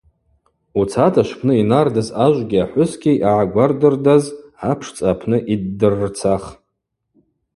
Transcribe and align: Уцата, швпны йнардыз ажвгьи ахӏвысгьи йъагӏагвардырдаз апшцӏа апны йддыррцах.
Уцата, 0.79 1.21
швпны 1.27 1.53
йнардыз 1.57 2.07
ажвгьи 2.25 2.63
ахӏвысгьи 2.63 3.13
йъагӏагвардырдаз 3.21 4.25
апшцӏа 4.69 5.05
апны 5.11 5.37
йддыррцах. 5.53 6.43